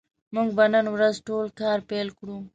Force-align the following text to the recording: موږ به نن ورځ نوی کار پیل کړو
موږ 0.33 0.49
به 0.57 0.65
نن 0.73 0.85
ورځ 0.95 1.15
نوی 1.27 1.49
کار 1.59 1.77
پیل 1.89 2.07
کړو 2.17 2.37